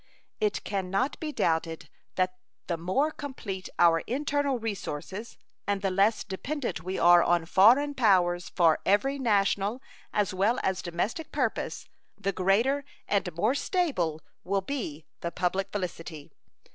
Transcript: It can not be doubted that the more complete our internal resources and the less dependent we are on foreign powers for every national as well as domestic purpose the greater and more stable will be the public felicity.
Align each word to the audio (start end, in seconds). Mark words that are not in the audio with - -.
It 0.39 0.63
can 0.63 0.89
not 0.89 1.19
be 1.19 1.31
doubted 1.31 1.87
that 2.15 2.35
the 2.65 2.75
more 2.75 3.11
complete 3.11 3.69
our 3.77 3.99
internal 4.07 4.57
resources 4.57 5.37
and 5.67 5.83
the 5.83 5.91
less 5.91 6.23
dependent 6.23 6.81
we 6.83 6.97
are 6.97 7.21
on 7.21 7.45
foreign 7.45 7.93
powers 7.93 8.49
for 8.49 8.79
every 8.83 9.19
national 9.19 9.79
as 10.11 10.33
well 10.33 10.59
as 10.63 10.81
domestic 10.81 11.31
purpose 11.31 11.87
the 12.17 12.31
greater 12.31 12.83
and 13.07 13.31
more 13.35 13.53
stable 13.53 14.21
will 14.43 14.61
be 14.61 15.05
the 15.19 15.29
public 15.29 15.69
felicity. 15.71 16.31